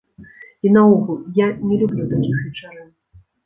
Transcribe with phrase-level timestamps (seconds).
[0.67, 2.93] І наогул, я не люблю такіх вечарын.